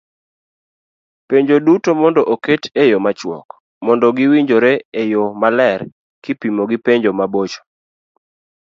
Penjo 1.29 1.55
duto 1.65 1.89
mondo 2.01 2.21
oket 2.33 2.63
eyo 2.83 2.97
machuok 3.05 3.47
mondo 3.85 4.05
giwinjore 4.17 4.71
eyo 5.01 5.21
maler 5.41 5.79
kipimo 6.23 6.61
gi 6.69 6.77
penjo 6.85 7.09
mabocho 7.19 7.61